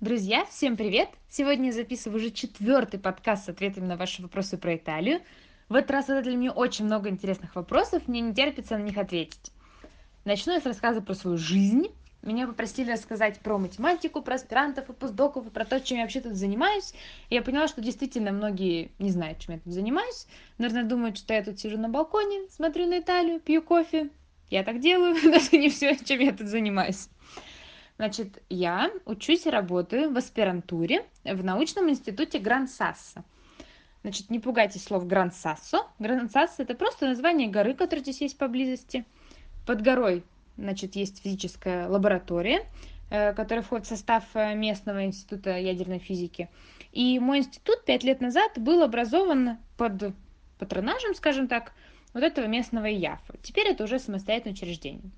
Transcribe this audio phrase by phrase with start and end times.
[0.00, 1.10] Друзья, всем привет!
[1.28, 5.20] Сегодня я записываю уже четвертый подкаст с ответами на ваши вопросы про Италию.
[5.68, 9.52] В этот раз задали мне очень много интересных вопросов, мне не терпится на них ответить.
[10.24, 11.88] Начну я с рассказа про свою жизнь.
[12.22, 16.22] Меня попросили рассказать про математику, про аспирантов и постдоков, и про то, чем я вообще
[16.22, 16.94] тут занимаюсь.
[17.28, 20.26] И я поняла, что действительно многие не знают, чем я тут занимаюсь.
[20.56, 24.08] Наверное, думают, что я тут сижу на балконе, смотрю на Италию, пью кофе.
[24.48, 27.10] Я так делаю, это не все, чем я тут занимаюсь.
[28.00, 33.24] Значит, я учусь и работаю в аспирантуре в научном институте Гран-Сасса.
[34.00, 35.86] Значит, не пугайтесь слов Гран-Сассо.
[35.98, 39.04] Гран-Сассо– это просто название горы, которая здесь есть поблизости.
[39.66, 40.24] Под горой,
[40.56, 42.64] значит, есть физическая лаборатория,
[43.10, 46.48] э, которая входит в состав э, местного института ядерной физики.
[46.92, 50.14] И мой институт пять лет назад был образован под
[50.58, 51.74] патронажем, скажем так,
[52.14, 53.34] вот этого местного ИЯФа.
[53.42, 55.10] Теперь это уже самостоятельное учреждение.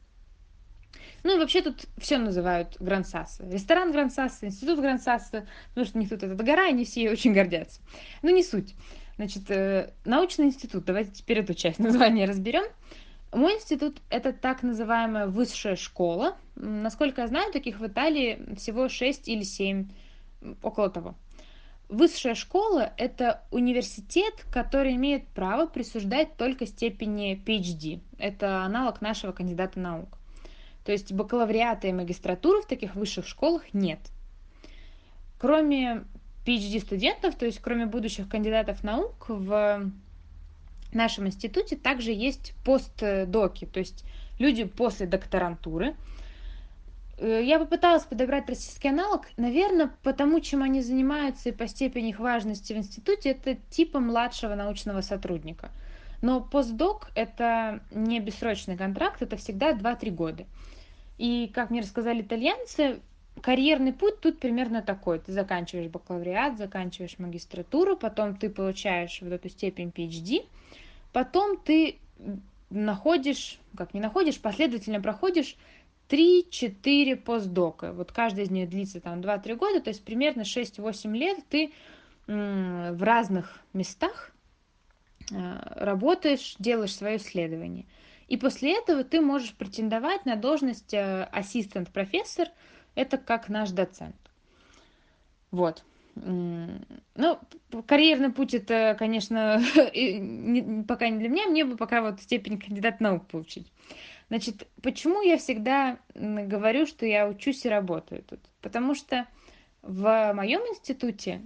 [1.23, 3.47] Ну и вообще тут все называют Гранд Сасса.
[3.49, 7.11] Ресторан Гранд Сасса, институт Гранд Сасса, потому что у них тут эта гора, они все
[7.11, 7.81] очень гордятся.
[8.23, 8.75] Ну не суть.
[9.17, 12.65] Значит, э, научный институт, давайте теперь эту часть названия разберем.
[13.33, 16.37] Мой институт– это так называемая высшая школа.
[16.55, 19.89] Насколько я знаю, таких в Италии всего 6 или 7,
[20.63, 21.15] около того.
[21.89, 28.01] Высшая школа– это университет, который имеет право присуждать только степени PhD.
[28.19, 30.19] Это аналог нашего кандидата наук.
[30.85, 34.01] То есть бакалавриата и магистратуры в таких высших школах нет.
[35.39, 36.05] Кроме
[36.47, 39.91] PhD-студентов, то есть кроме будущих кандидатов наук, в
[40.93, 44.05] нашем институте также есть постдоки, то есть
[44.39, 45.95] люди после докторантуры.
[47.19, 49.27] Э, я попыталась подобрать российский аналог.
[49.37, 54.55] Наверное, потому чем они занимаются и по степени их важности в институте, это типа младшего
[54.55, 55.71] научного сотрудника.
[56.21, 60.45] Но постдок– это не бессрочный контракт, это всегда 2-3 года.
[61.23, 62.99] И, как мне рассказали итальянцы,
[63.43, 65.21] карьерный путь тут примерно такой.
[65.21, 70.45] Ты заканчиваешь бакалавриат, заканчиваешь магистратуру, потом ты получаешь вот эту степень PhD,
[71.13, 72.01] потом ты
[72.71, 75.57] находишь, как не находишь, последовательно проходишь
[76.09, 77.93] 3-4 постдока.
[77.93, 81.73] Вот каждый из них длится там 2-3 года, то есть примерно 6-8 лет ты
[82.27, 84.33] в разных местах
[85.31, 85.35] э,
[85.77, 87.85] работаешь, делаешь свое исследование.
[88.33, 92.49] И после этого ты можешь претендовать на должность э, ассистент-профессор.
[92.95, 94.17] Это как наш доцент.
[95.51, 95.85] Вот.
[96.15, 96.81] Ну,
[97.87, 99.63] карьерный путь это, конечно,
[100.89, 103.71] пока не для меня, мне бы пока вот степень кандидат наук получить.
[104.29, 108.41] Значит, почему я всегда говорю, что я учусь и работаю тут?
[108.63, 109.27] Потому что
[109.83, 111.43] в моем институте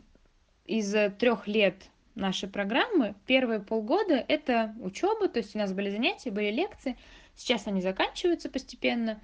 [0.66, 6.30] из трех лет нашей программы первые полгода это учеба, то есть у нас были занятия,
[6.30, 6.96] были лекции,
[7.34, 9.20] сейчас они заканчиваются постепенно,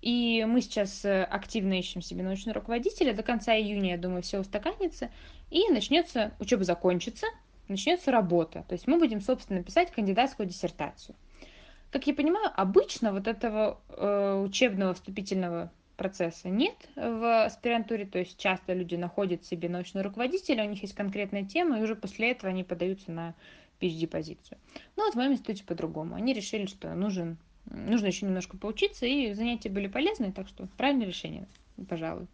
[0.00, 3.12] и мы сейчас э, активно ищем себе научного руководителя.
[3.12, 5.10] До конца июня, я думаю, все устаканится.
[5.50, 7.26] И начнется, учеба закончится,
[7.66, 8.64] начнется работа.
[8.68, 11.16] То есть мы будем, собственно, писать кандидатскую диссертацию.
[11.90, 18.38] Как я понимаю, обычно вот этого э, учебного вступительного процесса нет в аспирантуре, то есть
[18.38, 22.50] часто люди находят себе научного руководителя, у них есть конкретная тема, и уже после этого
[22.50, 23.34] они подаются на
[23.80, 24.56] PhD-позицию.
[24.96, 26.14] Но вот в моем институте по-другому.
[26.14, 31.06] Они решили, что нужен, нужно еще немножко поучиться, и занятия были полезны, так что правильное
[31.06, 31.46] решение,
[31.88, 32.28] пожалуй.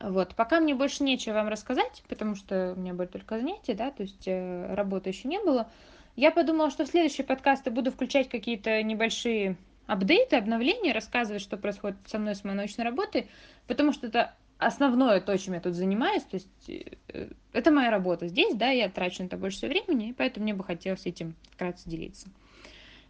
[0.00, 3.90] Вот, пока мне больше нечего вам рассказать, потому что у меня были только занятия, да,
[3.90, 5.70] то есть э, работы еще не было.
[6.16, 9.56] Я подумала, что в следующие подкасты буду включать какие-то небольшие
[9.86, 13.28] апдейты, обновления, рассказывать, что происходит со мной с моей научной работой,
[13.66, 16.70] потому что это основное то, чем я тут занимаюсь, то есть
[17.08, 20.44] э, это моя работа здесь, да, я трачу на это больше всего времени, и поэтому
[20.44, 22.28] мне бы хотелось этим вкратце делиться.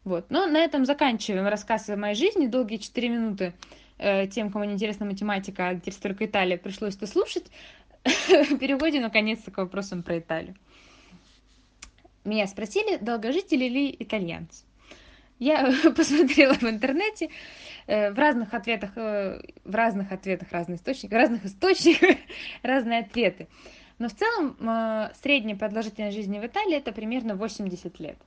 [0.05, 0.27] Вот.
[0.31, 2.47] Но на этом заканчиваем рассказ о моей жизни.
[2.47, 3.55] Долгие 4 минуты
[3.99, 7.47] э, тем, кому не интересна математика, а интересует только Италия, пришлось это слушать.
[8.03, 10.57] Переходим, наконец-то, к вопросам про Италию.
[12.25, 14.65] Меня спросили, долгожители ли итальянцы.
[15.39, 17.31] Я посмотрела в интернете,
[17.87, 22.17] э, в разных ответах, э, в разных ответах разные источники, в разных источниках
[22.63, 23.49] разные ответы.
[23.99, 28.19] Но в целом э, средняя продолжительность жизни в Италии это примерно 80 лет.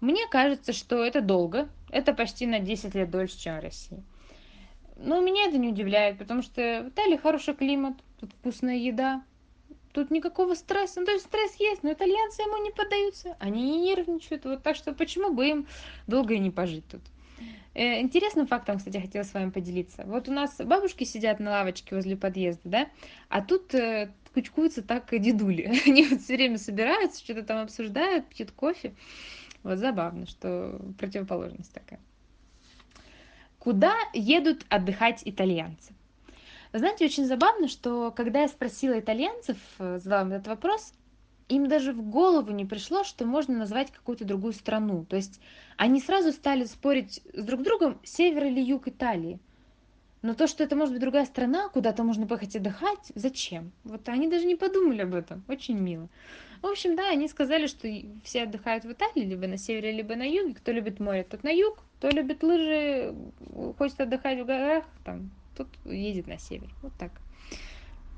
[0.00, 4.02] Мне кажется, что это долго, это почти на 10 лет дольше, чем в России.
[4.96, 9.22] Но меня это не удивляет, потому что в Италии хороший климат, тут вкусная еда,
[9.92, 11.00] тут никакого стресса.
[11.00, 14.44] Ну, то есть стресс есть, но итальянцы ему не поддаются, они не нервничают.
[14.44, 15.66] Вот так что почему бы им
[16.06, 17.02] долго и не пожить тут?
[17.74, 20.04] Э, интересным фактом, кстати, хотела с вами поделиться.
[20.06, 22.88] Вот у нас бабушки сидят на лавочке возле подъезда, да,
[23.28, 25.72] а тут э, кучкуются так дедули.
[25.86, 28.94] Они вот все время собираются, что-то там обсуждают, пьют кофе.
[29.62, 32.00] Вот забавно, что противоположность такая.
[33.58, 35.94] Куда едут отдыхать итальянцы?
[36.72, 40.94] Вы знаете, очень забавно, что когда я спросила итальянцев, э, задала им этот вопрос,
[41.48, 45.04] им даже в голову не пришло, что можно назвать какую-то другую страну.
[45.04, 45.38] То есть
[45.76, 49.38] они сразу стали спорить с друг другом, север или юг Италии.
[50.22, 53.72] Но то, что это может быть другая страна, куда-то можно поехать отдыхать, зачем?
[53.84, 55.44] Вот они даже не подумали об этом.
[55.48, 56.08] Очень мило.
[56.62, 57.88] В общем, да, они сказали, что
[58.22, 60.54] все отдыхают в Италии, либо на севере, либо на юге.
[60.54, 61.84] Кто любит море, тот на юг.
[61.98, 63.14] Кто любит лыжи,
[63.76, 66.68] хочет отдыхать в горах, там, тот едет на север.
[66.82, 67.12] Вот так.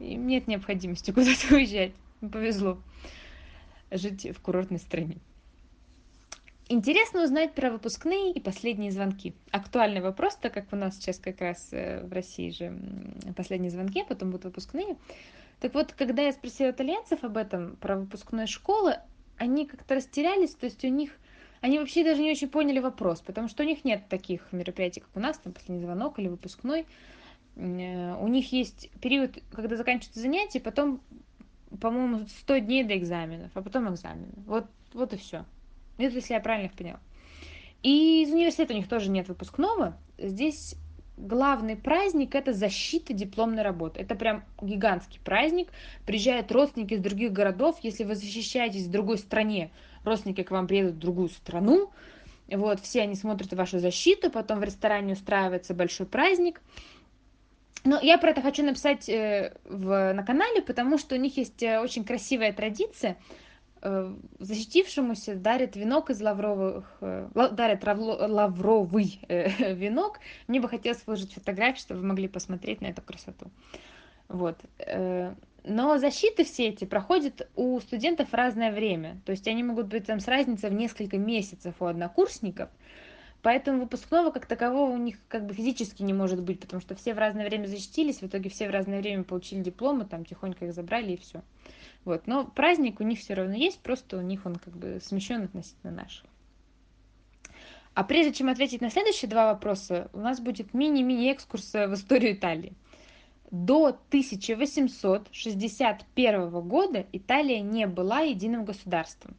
[0.01, 1.93] И нет необходимости куда-то уезжать.
[2.21, 2.79] Повезло
[3.91, 5.19] жить в курортной стране.
[6.69, 9.35] Интересно узнать про выпускные и последние звонки.
[9.51, 12.75] Актуальный вопрос, так как у нас сейчас как раз э, в России же
[13.37, 14.97] последние звонки, а потом будут выпускные.
[15.61, 18.97] Так вот, когда я спросила итальянцев об этом, про выпускной школы,
[19.37, 21.11] они как-то растерялись, то есть у них,
[21.61, 25.11] они вообще даже не очень поняли вопрос, потому что у них нет таких мероприятий, как
[25.15, 26.87] у нас, там последний звонок или выпускной.
[27.57, 31.01] Э, у них есть период, когда заканчиваются занятия, потом,
[31.81, 34.33] по-моему, 100 дней до экзаменов, а потом экзамены.
[34.47, 35.45] Вот, вот и все.
[35.99, 37.01] Это если я правильно их поняла.
[37.83, 39.97] И из университета у них тоже нет выпускного.
[40.19, 40.75] Здесь
[41.17, 44.01] главный праздник– это защита дипломной работы.
[44.01, 45.69] Это прям гигантский праздник.
[46.07, 47.77] Приезжают родственники из других городов.
[47.83, 49.71] Если вы защищаетесь в другой стране,
[50.05, 51.91] родственники к вам приедут в другую страну.
[52.49, 56.61] Вот, все они смотрят вашу защиту, потом в ресторане устраивается большой праздник.
[57.83, 61.63] Но я про это хочу написать э, в, на канале, потому что у них есть
[61.63, 63.17] э, очень красивая традиция–
[63.87, 70.21] Э, защитившемуся дарят венок из лавровых, дарят лавровый венок.
[70.49, 73.51] Мне бы хотелось выложить фотографию, чтобы вы могли посмотреть на эту красоту.
[74.29, 74.59] Вот.
[75.65, 79.21] Но защиты все эти проходят у студентов разное время.
[79.27, 82.71] То есть они могут быть там с разницей в несколько месяцев у однокурсников.
[83.45, 87.13] Поэтому выпускного как такового у них как бы физически не может быть, потому что все
[87.13, 90.73] в разное время защитились, в итоге все в разное время получили дипломы, там тихонько их
[90.73, 91.43] забрали и все.
[92.07, 92.27] Вот.
[92.27, 95.93] Но праздник у них все равно есть, просто у них он как бы смещен относительно
[95.93, 96.25] наших.
[97.93, 102.33] А прежде чем ответить на следующие два вопроса, у нас будет мини-мини экскурс в историю
[102.33, 102.73] Италии.
[103.51, 109.37] До 1861 года Италия не была единым государством.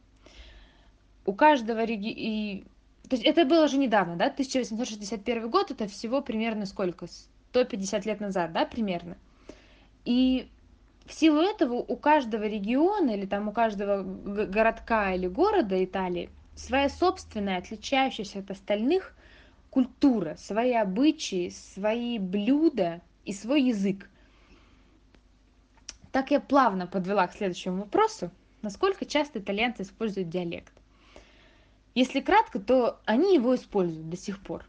[1.24, 2.62] У каждого региона...
[3.08, 4.26] То есть это было же недавно, да?
[4.26, 7.06] 1861 год, это всего примерно сколько?
[7.50, 9.16] 150 лет назад, да, примерно?
[10.04, 10.48] И
[11.06, 16.88] в силу этого у каждого региона или там у каждого городка или города Италии своя
[16.88, 19.14] собственная, отличающаяся от остальных
[19.70, 24.08] культура, свои обычаи, свои блюда и свой язык.
[26.12, 28.30] Так я плавно подвела к следующему вопросу.
[28.62, 30.72] Насколько часто итальянцы используют диалект?
[31.96, 34.64] Если кратко, то они его используют до сих пор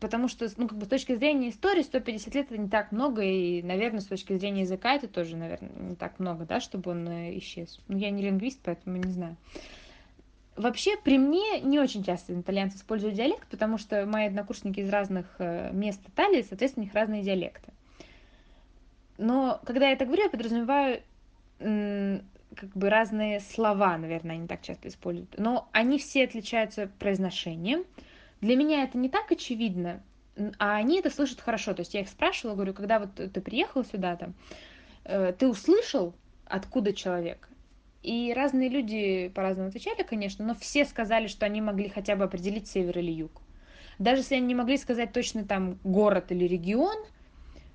[0.00, 3.22] потому что, ну, как бы с точки зрения истории 150 лет это не так много,
[3.22, 7.06] и, наверное, с точки зрения языка это тоже, наверное, не так много, да, чтобы он
[7.06, 7.78] э, исчез.
[7.88, 9.36] Ну, я не лингвист, поэтому не знаю.
[10.56, 15.26] Вообще, при мне не очень часто итальянцы используют диалект, потому что мои однокурсники из разных
[15.38, 17.72] э, мест Италии, соответственно, у них разные диалекты.
[19.18, 21.02] Но когда я это говорю, я подразумеваю
[22.56, 25.34] как бы разные слова, наверное, они так часто используют.
[25.38, 27.84] Но они все отличаются произношением,
[28.40, 30.02] для меня это не так очевидно,
[30.58, 31.74] а они это слышат хорошо.
[31.74, 34.34] То есть я их спрашивала, говорю, когда вот ты приехал сюда, там,
[35.04, 36.14] э, ты услышал,
[36.46, 37.48] откуда человек?
[38.02, 42.66] И разные люди по-разному отвечали, конечно, но все сказали, что они могли хотя бы определить
[42.66, 43.40] север или юг.
[44.00, 46.96] Даже если они не могли сказать точно там город или регион,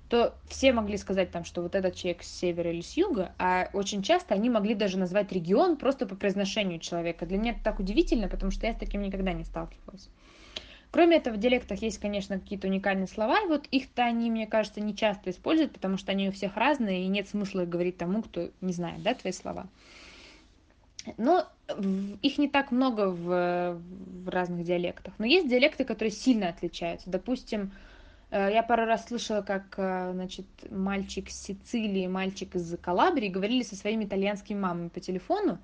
[0.08, 3.68] то все могли сказать там, что вот этот человек с севера или с юга, а
[3.74, 7.26] очень часто они могли даже назвать регион просто по произношению человека.
[7.26, 10.08] Для меня это так удивительно, потому что я с таким никогда не сталкивалась.
[10.90, 14.80] Кроме этого, в диалектах есть, конечно, какие-то уникальные слова, и вот их-то они, мне кажется,
[14.80, 18.48] не часто используют, потому что они у всех разные, и нет смысла говорить тому, кто
[18.62, 19.68] не знает, да, твои слова.
[21.18, 21.46] Но
[22.22, 25.12] их не так много в, в разных диалектах.
[25.18, 27.10] Но есть диалекты, которые сильно отличаются.
[27.10, 27.72] Допустим,
[28.36, 33.74] я пару раз слышала, как, э, значит, мальчик с Сицилии, мальчик из Калабрии говорили со
[33.74, 35.58] своими итальянскими мамами по телефону,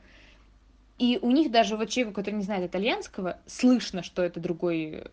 [0.99, 5.11] и у них даже вот человеку, который не знает итальянского, слышно, что это другой,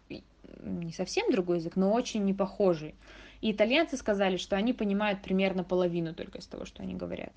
[0.62, 2.96] не совсем другой язык, но очень не похожий.
[3.42, 7.34] И итальянцы сказали, что они понимают примерно половину только из того, что они говорят.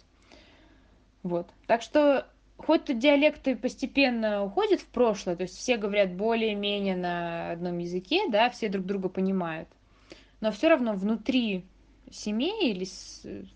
[1.23, 1.49] Вот.
[1.67, 2.27] Так что
[2.59, 8.29] хоть тут диалекты постепенно уходят в прошлое, то есть все говорят более-менее на одном языке,
[8.29, 9.69] да, все друг друга понимают,
[10.41, 11.65] но все равно внутри
[12.11, 12.87] семей или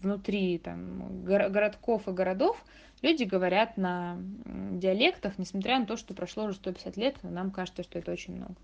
[0.00, 2.64] внутри там, городков и городов
[3.00, 7.98] Люди говорят на диалектах, несмотря на то, что прошло уже 150 лет, нам кажется, что
[7.98, 8.54] это очень много.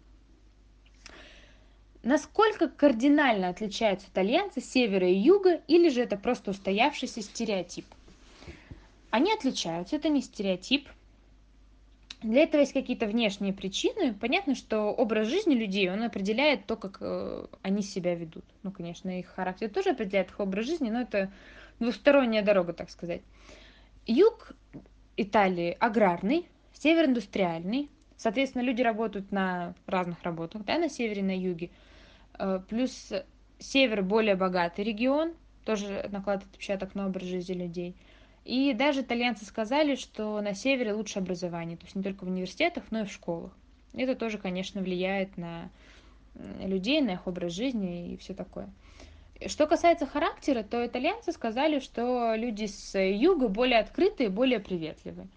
[2.02, 7.87] Насколько кардинально отличаются итальянцы севера и юга, или же это просто устоявшийся стереотип?
[9.11, 10.88] Они отличаются, это не стереотип.
[12.23, 14.14] Для этого есть какие-то внешние причины.
[14.14, 18.44] Понятно, что образ жизни людей, он определяет то, как э, они себя ведут.
[18.62, 21.30] Ну, конечно, их характер тоже определяет их образ жизни, но это
[21.80, 23.23] двусторонняя дорога, так сказать.
[24.06, 24.52] Юг
[25.16, 27.90] Италии аграрный, север индустриальный.
[28.16, 31.71] Соответственно, люди работают на разных работах, да, на севере, на юге.
[32.38, 33.12] Э, плюс
[33.59, 37.97] север более богатый регион, тоже накладывает отпечаток на образ жизни людей.
[38.44, 42.84] И даже итальянцы сказали, что на севере лучше образование, то есть не только в университетах,
[42.90, 43.52] но и в школах.
[43.94, 45.70] Это тоже, конечно, влияет на
[46.60, 48.68] людей, на их образ жизни и все такое.
[49.46, 55.28] Что касается характера, то итальянцы сказали, что люди с юга более открытые, более приветливые.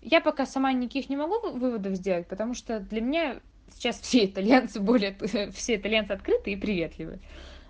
[0.00, 3.40] Я пока сама никаких не могу выводов сделать, потому что для меня
[3.74, 5.16] сейчас все итальянцы более
[5.52, 7.20] все итальянцы открытые и приветливые.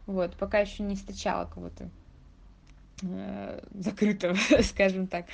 [0.06, 1.90] Вот, пока еще не встречала кого-то
[3.74, 5.26] закрытого, скажем так.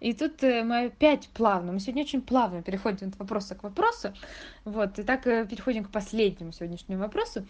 [0.00, 4.14] И тут э, мы опять плавно, мы сегодня очень плавно переходим от вопроса к вопросу.
[4.64, 7.44] Вот, и так э, переходим к последнему сегодняшнему вопросу.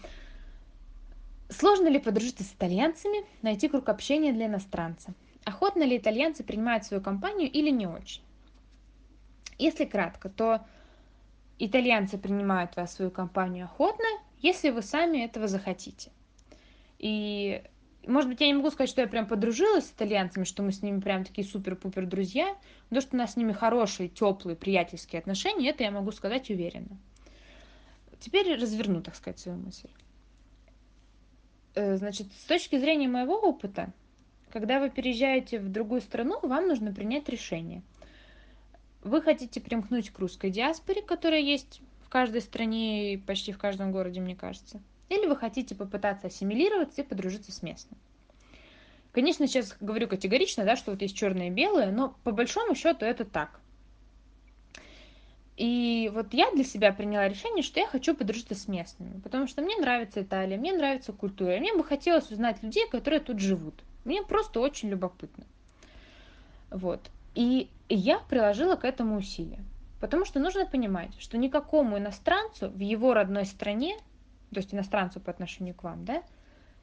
[1.51, 5.13] Сложно ли подружиться с итальянцами, найти круг общения для иностранца?
[5.45, 8.23] Охотно ли итальянцы принимают свою компанию или не очень?
[9.59, 10.61] Если кратко, то
[11.59, 14.07] итальянцы принимают вас свою компанию охотно,
[14.41, 16.11] если вы сами этого захотите.
[16.99, 17.63] И
[18.09, 20.83] может быть, я не могу сказать, что я прям подружилась с итальянцами, что мы с
[20.83, 22.57] ними прям такие супер-пупер друзья.
[22.89, 26.49] Но то, что у нас с ними хорошие, теплые, приятельские отношения, это я могу сказать
[26.49, 26.97] уверенно.
[28.19, 29.89] Теперь разверну, так сказать, свою мысль.
[31.75, 33.93] Э, значит, с точки зрения моего опыта,
[34.51, 37.83] когда вы переезжаете в другую страну, вам нужно принять решение.
[39.03, 43.93] Вы хотите примкнуть к русской диаспоре, которая есть в каждой стране и почти в каждом
[43.93, 47.99] городе, мне кажется– или вы хотите попытаться ассимилироваться и подружиться с местным.
[49.13, 53.05] Конечно, сейчас говорю категорично, да, что вот есть черное и белое, но по большому счету
[53.05, 53.61] это так.
[55.57, 59.61] И вот я для себя приняла решение, что я хочу подружиться с местными, потому что
[59.61, 63.75] мне нравится Италия, мне нравится культура, мне бы хотелось узнать людей, которые тут живут.
[64.05, 65.45] Мне просто очень любопытно.
[66.71, 67.01] Вот.
[67.35, 69.59] И я приложила к этому усилия.
[70.01, 73.99] Потому что нужно понимать, что никакому иностранцу в его родной стране
[74.53, 76.23] то есть иностранцу по отношению к вам, да,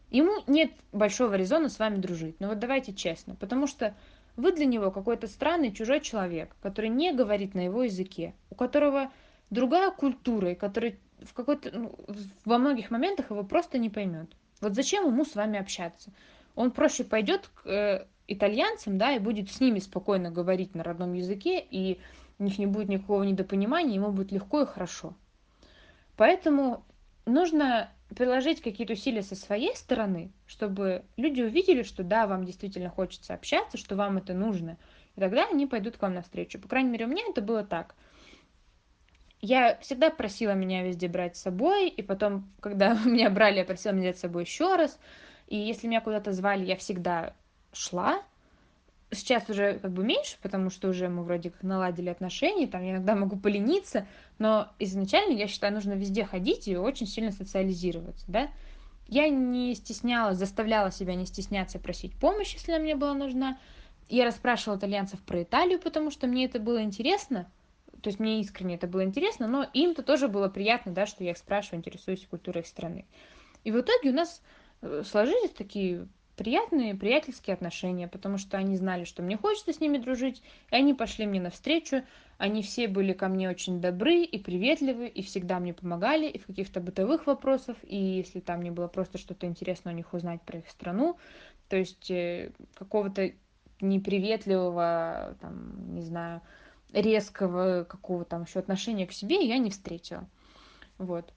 [0.10, 2.39] ему нет большого резона с вами дружить.
[2.39, 3.95] Но вот давайте честно, потому что
[4.36, 9.12] вы для него какой-то странный чужой человек, который не говорит на его языке, у которого
[9.50, 11.95] другая культура, и который в какой-то, ну,
[12.43, 14.36] во многих моментах его просто не поймет.
[14.62, 16.12] Вот зачем ему с вами общаться?
[16.55, 21.13] Он проще пойдет к э, итальянцам, да, и будет с ними спокойно говорить на родном
[21.13, 22.00] языке, и
[22.39, 25.13] у них не будет никакого недопонимания, ему будет легко и хорошо.
[26.17, 26.84] Поэтому
[27.25, 33.34] нужно приложить какие-то усилия со своей стороны, чтобы люди увидели, что да, вам действительно хочется
[33.34, 34.77] общаться, что вам это нужно.
[35.15, 36.60] И тогда они пойдут к вам навстречу.
[36.60, 37.96] По крайней мере, у меня это было так.
[39.41, 43.94] Я всегда просила меня везде брать с собой, и потом, когда меня брали, я просила
[43.94, 45.00] меня взять с собой еще раз.
[45.48, 47.34] И если меня куда-то звали, я всегда
[47.72, 48.24] шла,
[49.15, 52.91] сейчас уже как бы меньше, потому что уже мы вроде как наладили отношения, там я
[52.91, 54.05] иногда могу полениться,
[54.38, 58.50] но изначально, я считаю, нужно везде ходить и очень сильно социализироваться, да.
[59.07, 63.57] Я не стеснялась, заставляла себя не стесняться просить помощи, если она мне была нужна.
[64.10, 67.48] Я расспрашивала итальянцев про Италию, потому что мне это было интересно,
[68.05, 71.31] то есть мне искренне это было интересно, но им-то тоже было приятно, да, что я
[71.31, 73.05] их спрашиваю, интересуюсь культурой их страны.
[73.63, 74.43] И в итоге у нас
[74.81, 79.98] э, сложились такие приятные приятельские отношения, потому что они знали, что мне хочется с ними
[79.98, 82.04] дружить, и они пошли мне навстречу.
[82.38, 86.46] Они все были ко мне очень добры и приветливы, и всегда мне помогали и в
[86.46, 90.60] каких-то бытовых вопросах, и если там мне было просто что-то интересно у них узнать про
[90.60, 91.18] их страну,
[91.70, 93.32] то есть э, какого-то
[93.80, 96.42] неприветливого, там, не знаю,
[96.92, 100.27] резкого какого там еще отношения к себе я не встретила.
[100.98, 101.34] Вот.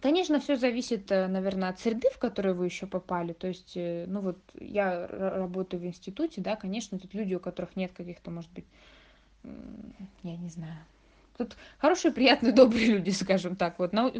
[0.00, 3.32] Конечно, все зависит, э, наверное, от среды, в которую вы еще попали.
[3.32, 7.76] То есть, э, ну вот я работаю в институте, да, конечно, тут люди, у которых
[7.76, 8.66] нет каких-то, может быть,
[10.22, 10.76] я не знаю.
[11.36, 14.12] Тут хорошие, приятные, добрые люди, скажем так, вот, но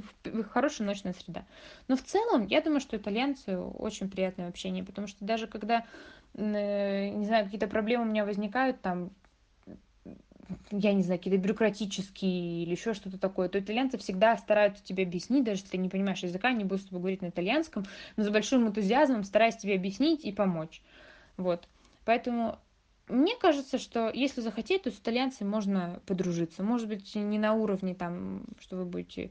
[0.50, 1.44] хорошая ночная среда.
[1.88, 5.84] Но в целом, я думаю, что итальянцы очень приятное в общении, потому что даже когда,
[6.34, 9.10] э, не знаю, какие-то проблемы у меня возникают, там,
[10.70, 15.44] я не знаю, какие-то бюрократические или еще что-то такое, то итальянцы всегда стараются тебе объяснить,
[15.44, 17.84] даже если ты не понимаешь языка, не будут с тобой говорить на итальянском,
[18.16, 20.82] но с большим энтузиазмом стараются тебе объяснить и помочь.
[21.36, 21.68] Вот.
[22.04, 22.58] Поэтому
[23.08, 26.62] мне кажется, что если захотеть, то с итальянцами можно подружиться.
[26.62, 29.30] Может быть, не на уровне там, что вы будете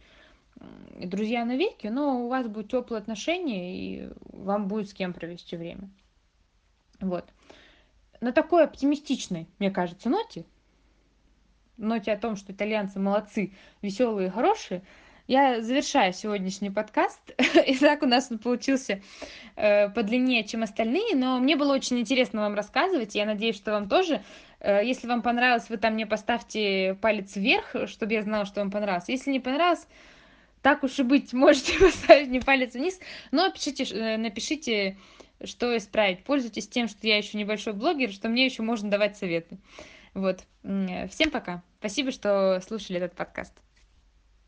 [1.00, 5.90] друзья навеки, но у вас будут теплые отношения, и вам будет с кем провести время.
[7.00, 7.26] Вот.
[8.20, 10.44] На такой оптимистичной, мне кажется, ноте,
[11.86, 14.83] ноте о том, что итальянцы молодцы, веселые хорошие,
[15.29, 17.19] я завершаю сегодняшний подкаст.
[17.67, 19.03] И так у нас он получился
[19.55, 23.13] э, подлиннее, чем остальные, но мне было очень интересно вам рассказывать.
[23.13, 24.24] Я надеюсь, что вам тоже.
[24.59, 28.71] Э, если вам понравилось, вы там мне поставьте палец вверх, чтобы я знала, что вам
[28.71, 29.07] понравилось.
[29.07, 29.88] Если не понравилось,
[30.63, 34.98] так уж и быть, можете поставить мне палец вниз, но пишите, э, напишите,
[35.43, 36.24] что исправить.
[36.24, 39.59] Пользуйтесь тем, что я еще небольшой блогер, что мне еще можно давать советы.
[40.15, 40.39] Вот.
[40.63, 41.62] Всем пока.
[41.79, 43.53] Спасибо, что слушали этот подкаст.